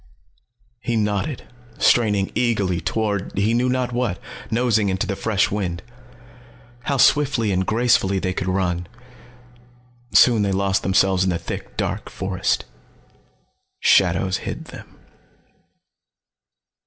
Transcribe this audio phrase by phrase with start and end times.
[0.79, 1.43] He nodded,
[1.77, 5.83] straining eagerly toward he knew not what, nosing into the fresh wind.
[6.85, 8.87] How swiftly and gracefully they could run.
[10.11, 12.65] Soon they lost themselves in the thick dark forest.
[13.79, 14.97] Shadows hid them.